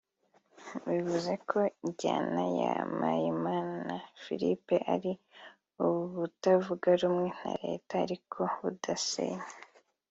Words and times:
Bivuze 0.87 1.31
ko 1.49 1.59
injyana 1.85 2.43
ya 2.61 2.73
Mpayimana 2.95 3.95
Philippe 4.21 4.75
ari 4.93 5.11
ubutavuga 5.85 6.87
rumwe 7.01 7.27
na 7.39 7.51
Leta 7.63 7.93
ariko 8.05 8.39
budasenya 8.59 9.47